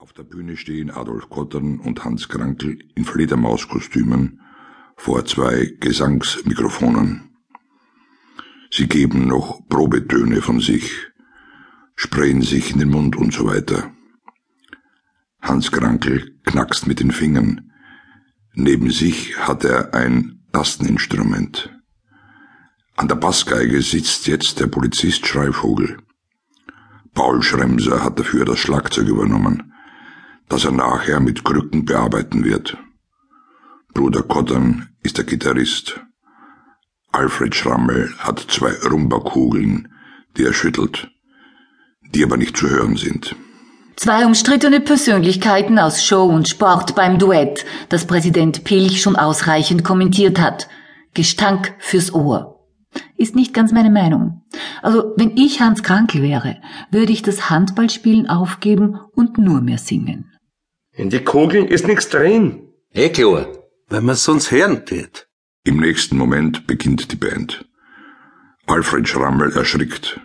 Auf 0.00 0.14
der 0.14 0.22
Bühne 0.22 0.56
stehen 0.56 0.90
Adolf 0.90 1.28
Kottern 1.28 1.78
und 1.78 2.06
Hans 2.06 2.30
Krankel 2.30 2.78
in 2.94 3.04
Fledermauskostümen 3.04 4.40
vor 4.96 5.26
zwei 5.26 5.76
Gesangsmikrofonen. 5.78 7.36
Sie 8.70 8.88
geben 8.88 9.28
noch 9.28 9.60
Probetöne 9.68 10.40
von 10.40 10.58
sich, 10.58 10.90
sprayen 11.96 12.40
sich 12.40 12.72
in 12.72 12.78
den 12.78 12.88
Mund 12.88 13.14
und 13.14 13.34
so 13.34 13.44
weiter. 13.44 13.92
Hans 15.42 15.70
Krankel 15.70 16.34
knackst 16.44 16.86
mit 16.86 17.00
den 17.00 17.10
Fingern. 17.10 17.70
Neben 18.54 18.90
sich 18.90 19.36
hat 19.36 19.64
er 19.64 19.92
ein 19.92 20.40
Tasteninstrument. 20.50 21.78
An 22.96 23.06
der 23.06 23.16
Bassgeige 23.16 23.82
sitzt 23.82 24.26
jetzt 24.28 24.60
der 24.60 24.66
Polizist 24.68 25.26
Schreivogel. 25.26 25.98
Paul 27.12 27.42
Schremser 27.42 28.02
hat 28.02 28.18
dafür 28.18 28.46
das 28.46 28.60
Schlagzeug 28.60 29.06
übernommen 29.06 29.69
das 30.50 30.64
er 30.64 30.72
nachher 30.72 31.20
mit 31.20 31.44
Krücken 31.44 31.86
bearbeiten 31.86 32.44
wird. 32.44 32.76
Bruder 33.94 34.22
Kottern 34.22 34.90
ist 35.02 35.16
der 35.16 35.24
Gitarrist. 35.24 36.00
Alfred 37.12 37.54
Schrammel 37.54 38.12
hat 38.18 38.40
zwei 38.48 38.72
Rumba-Kugeln, 38.88 39.88
die 40.36 40.44
er 40.44 40.52
schüttelt, 40.52 41.10
die 42.14 42.22
aber 42.22 42.36
nicht 42.36 42.56
zu 42.56 42.68
hören 42.68 42.96
sind. 42.96 43.34
Zwei 43.96 44.26
umstrittene 44.26 44.80
Persönlichkeiten 44.80 45.78
aus 45.78 46.04
Show 46.04 46.24
und 46.24 46.48
Sport 46.48 46.94
beim 46.94 47.18
Duett, 47.18 47.64
das 47.88 48.06
Präsident 48.06 48.64
Pilch 48.64 49.02
schon 49.02 49.16
ausreichend 49.16 49.84
kommentiert 49.84 50.40
hat. 50.40 50.68
Gestank 51.14 51.74
fürs 51.78 52.14
Ohr. 52.14 52.66
Ist 53.16 53.36
nicht 53.36 53.52
ganz 53.52 53.72
meine 53.72 53.90
Meinung. 53.90 54.42
Also, 54.82 55.12
wenn 55.16 55.36
ich 55.36 55.60
Hans 55.60 55.82
Krankel 55.82 56.22
wäre, 56.22 56.56
würde 56.90 57.12
ich 57.12 57.22
das 57.22 57.50
Handballspielen 57.50 58.28
aufgeben 58.28 58.98
und 59.14 59.38
nur 59.38 59.60
mehr 59.60 59.78
singen. 59.78 60.32
In 61.00 61.08
die 61.08 61.24
Kugeln 61.24 61.66
ist 61.66 61.86
nichts 61.86 62.10
drin. 62.10 62.44
Eh 62.92 63.08
klar, 63.08 63.46
weil 63.88 64.02
man 64.02 64.16
sonst 64.16 64.50
hören 64.50 64.84
tät. 64.84 65.28
Im 65.64 65.78
nächsten 65.80 66.18
Moment 66.18 66.66
beginnt 66.66 67.10
die 67.10 67.16
Band. 67.16 67.64
Alfred 68.66 69.08
Schrammel 69.08 69.50
erschrickt, 69.50 70.20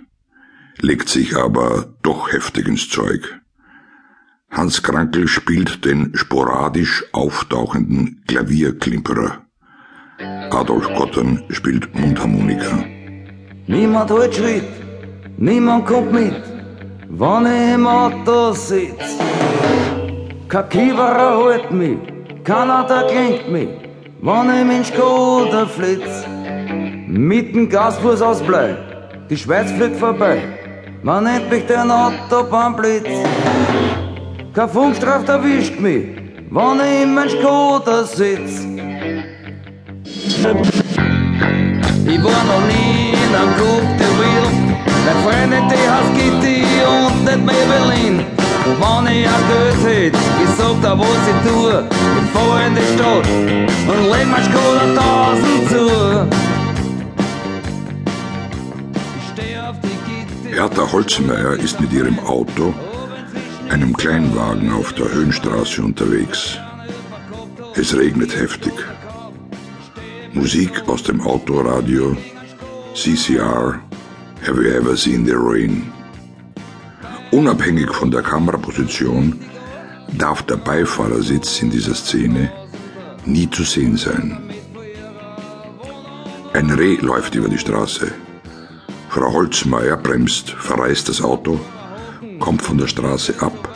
legt 0.82 1.08
sich 1.08 1.38
aber 1.38 1.96
doch 2.04 2.34
heftig 2.34 2.68
ins 2.68 2.90
Zeug. 2.90 3.40
Hans 4.50 4.84
Krankel 4.84 5.30
spielt 5.30 5.86
den 5.86 6.12
sporadisch 6.14 7.06
auftauchenden 7.14 8.22
Klavierklimperer. 8.28 9.46
Adolf 10.52 10.88
Kottern 10.98 11.42
spielt 11.52 11.96
Mundharmonika. 11.98 12.84
Niemand 13.68 14.12
holt 14.12 14.36
Schritt, 14.36 14.72
niemand 15.38 15.86
kommt 15.86 16.12
mit, 16.12 16.44
wann 17.08 17.46
ich 17.46 17.76
im 17.76 17.88
Auto 17.88 18.52
sitz. 18.52 19.16
Kein 20.48 20.70
Kieberer 20.70 21.38
holt 21.38 21.72
mich, 21.72 21.98
keiner 22.44 22.84
der 22.84 23.08
klingt 23.08 23.52
mich, 23.52 23.70
wenn 24.22 24.50
ich 24.56 24.66
mein 24.66 24.86
Skoda 24.86 25.66
flitz. 25.66 26.24
Mit 27.08 27.56
dem 27.56 27.68
Gasfuß 27.68 28.22
aus 28.22 28.44
Blei, 28.44 28.76
die 29.28 29.38
Schweiz 29.38 29.72
fliegt 29.72 29.98
vorbei, 29.98 30.38
man 31.02 31.24
nennt 31.24 31.50
mich 31.50 31.66
den 31.66 31.90
Autobahnblitz. 31.90 33.10
Kein 34.54 34.70
Funkstraft 34.70 35.28
erwischt 35.30 35.80
mich, 35.80 36.06
wenn 36.52 36.80
ich 36.80 37.04
in 37.04 37.16
mein 37.16 37.30
Skoda 37.30 38.04
sitz. 38.04 38.68
Ich 40.04 40.44
war 42.24 42.44
noch 42.52 42.66
nie 42.68 43.14
in 43.14 43.36
einem 43.36 43.65
Maybelline. 48.66 49.06
Wenn 49.06 49.08
ich 49.14 49.28
ein 49.28 49.48
Geld 49.48 49.84
hätt, 49.86 50.16
ich 50.44 50.50
sag 50.58 50.82
da, 50.82 50.98
was 50.98 51.28
ich 51.28 51.40
tue. 51.50 51.88
Ich 51.90 52.30
fahr 52.32 52.66
in 52.66 52.76
die 52.76 52.88
Stadt 52.94 53.28
und 53.88 54.04
leg 54.12 54.26
mir 54.28 54.44
Skoda 54.44 54.88
tausend 55.02 55.64
zu. 55.70 55.84
Hertha 60.50 60.92
Holzmeier 60.92 61.54
ist 61.54 61.80
mit 61.82 61.92
ihrem 61.92 62.18
Auto, 62.20 62.74
einem 63.70 63.94
Kleinwagen 63.96 64.72
auf 64.72 64.94
der 64.94 65.12
Höhenstraße 65.12 65.84
unterwegs. 65.84 66.58
Es 67.76 67.94
regnet 67.96 68.34
heftig. 68.36 68.74
Musik 70.34 70.88
aus 70.88 71.04
dem 71.04 71.22
Autoradio, 71.22 72.16
CCR, 72.94 73.82
Have 74.48 74.64
You 74.64 74.70
Ever 74.70 74.96
Seen 74.96 75.26
the 75.26 75.34
Rain? 75.36 75.92
Unabhängig 77.32 77.94
von 77.94 78.12
der 78.12 78.22
Kameraposition 78.22 79.40
darf 80.18 80.44
der 80.44 80.58
Beifahrersitz 80.58 81.62
in 81.62 81.70
dieser 81.70 81.96
Szene 81.96 82.52
nie 83.26 83.50
zu 83.50 83.64
sehen 83.64 83.98
sein. 83.98 84.38
Ein 86.54 86.70
Reh 86.72 86.96
läuft 86.96 87.36
über 87.36 87.50
die 87.50 87.58
Straße. 87.58 88.12
Frau 89.10 89.34
Holzmeier 89.34 89.98
bremst, 89.98 90.52
verreißt 90.52 91.10
das 91.10 91.22
Auto, 91.22 91.60
kommt 92.40 92.62
von 92.62 92.78
der 92.78 92.88
Straße 92.88 93.42
ab, 93.42 93.70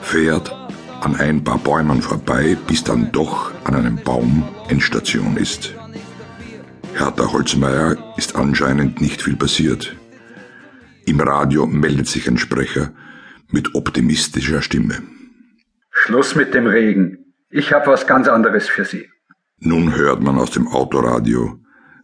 fährt 0.00 0.52
an 1.00 1.16
ein 1.16 1.44
paar 1.44 1.58
Bäumen 1.58 2.02
vorbei, 2.02 2.56
bis 2.66 2.82
dann 2.82 3.12
doch 3.12 3.52
an 3.64 3.74
einem 3.74 3.96
Baum 4.02 4.48
Endstation 4.68 5.36
ist. 5.36 5.74
Hertha 6.94 7.32
Holzmeier 7.32 7.96
ist 8.16 8.34
anscheinend 8.34 9.00
nicht 9.00 9.22
viel 9.22 9.36
passiert. 9.36 9.97
Im 11.08 11.20
Radio 11.20 11.66
meldet 11.66 12.06
sich 12.06 12.28
ein 12.28 12.36
Sprecher 12.36 12.92
mit 13.50 13.74
optimistischer 13.74 14.60
Stimme. 14.60 14.96
Schluss 15.90 16.34
mit 16.34 16.52
dem 16.52 16.66
Regen. 16.66 17.32
Ich 17.48 17.72
habe 17.72 17.86
was 17.86 18.06
ganz 18.06 18.28
anderes 18.28 18.68
für 18.68 18.84
Sie. 18.84 19.08
Nun 19.58 19.96
hört 19.96 20.20
man 20.22 20.36
aus 20.36 20.50
dem 20.50 20.68
Autoradio 20.68 21.58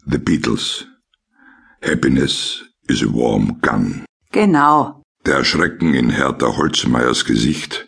The 0.07 0.17
Beatles. 0.17 0.87
Happiness 1.83 2.65
is 2.89 3.03
a 3.03 3.07
warm 3.07 3.61
gun. 3.61 4.07
Genau. 4.33 5.03
Der 5.27 5.45
Schrecken 5.45 5.93
in 5.93 6.09
Hertha 6.09 6.57
Holzmeiers 6.57 7.27
Gesicht 7.27 7.87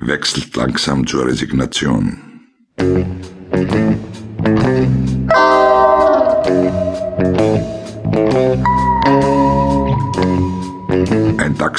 wechselt 0.00 0.56
langsam 0.56 1.06
zur 1.06 1.26
Resignation. 1.26 2.18
Ein 2.78 4.03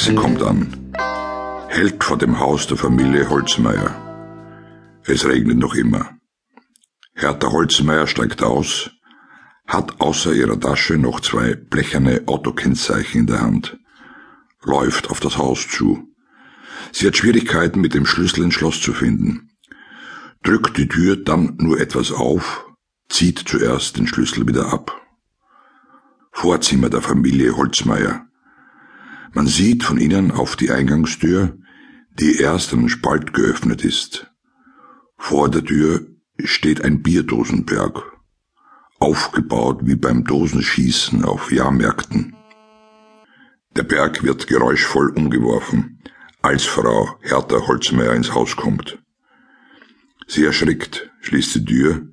Taxi 0.06 0.22
kommt 0.22 0.42
an, 0.44 0.92
hält 1.66 2.04
vor 2.04 2.16
dem 2.16 2.38
Haus 2.38 2.68
der 2.68 2.76
Familie 2.76 3.28
Holzmeier. 3.28 3.90
Es 5.04 5.26
regnet 5.26 5.58
noch 5.58 5.74
immer. 5.74 6.16
Hertha 7.12 7.50
Holzmeier 7.50 8.06
steigt 8.06 8.40
aus, 8.40 8.92
hat 9.66 10.00
außer 10.00 10.32
ihrer 10.32 10.60
Tasche 10.60 10.96
noch 10.96 11.18
zwei 11.18 11.56
blecherne 11.56 12.22
Autokennzeichen 12.26 13.22
in 13.22 13.26
der 13.26 13.40
Hand, 13.40 13.80
läuft 14.62 15.10
auf 15.10 15.18
das 15.18 15.38
Haus 15.38 15.66
zu. 15.66 16.06
Sie 16.92 17.08
hat 17.08 17.16
Schwierigkeiten 17.16 17.80
mit 17.80 17.92
dem 17.92 18.06
Schlüssel 18.06 18.44
ins 18.44 18.54
Schloss 18.54 18.80
zu 18.80 18.92
finden, 18.92 19.50
drückt 20.44 20.76
die 20.76 20.86
Tür 20.86 21.16
dann 21.16 21.56
nur 21.58 21.80
etwas 21.80 22.12
auf, 22.12 22.64
zieht 23.08 23.40
zuerst 23.40 23.96
den 23.96 24.06
Schlüssel 24.06 24.46
wieder 24.46 24.72
ab. 24.72 25.02
Vorzimmer 26.30 26.90
der 26.90 27.02
Familie 27.02 27.56
Holzmeier. 27.56 28.25
Man 29.32 29.46
sieht 29.46 29.82
von 29.82 29.98
innen 29.98 30.30
auf 30.30 30.56
die 30.56 30.70
Eingangstür, 30.70 31.58
die 32.18 32.38
erst 32.38 32.72
einen 32.72 32.88
Spalt 32.88 33.32
geöffnet 33.32 33.84
ist. 33.84 34.30
Vor 35.18 35.50
der 35.50 35.64
Tür 35.64 36.06
steht 36.42 36.82
ein 36.82 37.02
Bierdosenberg, 37.02 38.02
aufgebaut 38.98 39.80
wie 39.82 39.96
beim 39.96 40.24
Dosenschießen 40.24 41.24
auf 41.24 41.52
Jahrmärkten. 41.52 42.36
Der 43.76 43.82
Berg 43.82 44.22
wird 44.22 44.46
geräuschvoll 44.46 45.10
umgeworfen, 45.10 46.02
als 46.40 46.64
Frau 46.64 47.18
Hertha 47.20 47.66
Holzmeier 47.66 48.14
ins 48.14 48.32
Haus 48.32 48.56
kommt. 48.56 48.98
Sie 50.26 50.44
erschrickt, 50.44 51.10
schließt 51.20 51.56
die 51.56 51.64
Tür. 51.64 52.08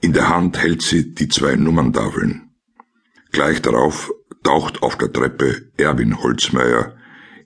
In 0.00 0.12
der 0.12 0.28
Hand 0.28 0.58
hält 0.58 0.82
sie 0.82 1.14
die 1.14 1.28
zwei 1.28 1.56
Nummerntafeln. 1.56 2.51
Gleich 3.32 3.62
darauf 3.62 4.12
taucht 4.42 4.82
auf 4.82 4.96
der 4.96 5.12
Treppe 5.12 5.70
Erwin 5.76 6.22
Holzmeier 6.22 6.94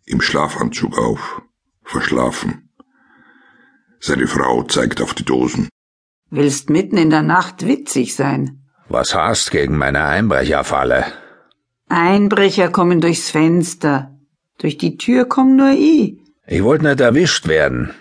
im 0.04 0.20
Schlafanzug 0.20 0.98
auf, 0.98 1.42
verschlafen. 1.82 2.70
Seine 4.00 4.26
Frau 4.26 4.62
zeigt 4.64 5.00
auf 5.00 5.14
die 5.14 5.24
Dosen. 5.24 5.68
Willst 6.30 6.70
mitten 6.70 6.96
in 6.96 7.10
der 7.10 7.22
Nacht 7.22 7.66
witzig 7.66 8.14
sein? 8.14 8.64
Was 8.88 9.14
hast 9.14 9.50
gegen 9.50 9.78
meine 9.78 10.04
Einbrecherfalle? 10.04 11.06
Einbrecher 11.88 12.68
kommen 12.68 13.00
durchs 13.00 13.30
Fenster. 13.30 14.16
Durch 14.58 14.76
die 14.78 14.96
Tür 14.96 15.24
komm 15.26 15.56
nur 15.56 15.70
i. 15.70 16.20
Ich 16.46 16.62
wollte 16.62 16.84
nicht 16.84 17.00
erwischt 17.00 17.46
werden. 17.46 17.94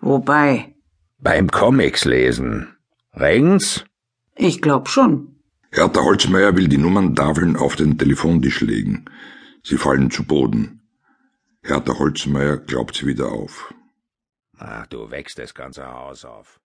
Wobei? 0.00 0.74
Beim 1.18 1.50
Comics 1.50 2.04
lesen. 2.04 2.76
Regens? 3.14 3.84
Ich 4.34 4.60
glaub 4.62 4.88
schon. 4.88 5.35
Hertha 5.76 6.00
Holzmeier 6.00 6.56
will 6.56 6.68
die 6.68 6.78
Nummerntafeln 6.78 7.54
auf 7.54 7.76
den 7.76 7.98
Telefontisch 7.98 8.62
legen. 8.62 9.04
Sie 9.62 9.76
fallen 9.76 10.10
zu 10.10 10.24
Boden. 10.24 10.80
Hertha 11.62 11.98
Holzmeier 11.98 12.56
glaubt 12.56 12.94
sie 12.94 13.06
wieder 13.06 13.30
auf. 13.30 13.74
Ach, 14.56 14.86
du 14.86 15.10
wächst 15.10 15.38
das 15.38 15.52
ganze 15.52 15.86
Haus 15.86 16.24
auf. 16.24 16.60